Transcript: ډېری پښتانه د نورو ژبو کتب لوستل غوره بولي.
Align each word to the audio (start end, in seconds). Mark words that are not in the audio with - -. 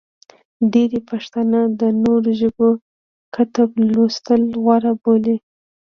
ډېری 0.73 0.99
پښتانه 1.09 1.59
د 1.79 1.81
نورو 2.03 2.29
ژبو 2.41 2.69
کتب 3.35 3.69
لوستل 3.91 4.41
غوره 4.61 4.93
بولي. 5.01 5.35